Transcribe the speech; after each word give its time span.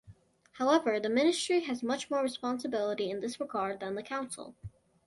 However, 0.53 0.99
the 0.99 1.09
ministry 1.11 1.59
has 1.59 1.83
much 1.83 2.09
more 2.09 2.23
responsibility 2.23 3.11
in 3.11 3.19
this 3.19 3.39
regard 3.39 3.81
than 3.81 3.93
the 3.93 4.01
council. 4.01 4.55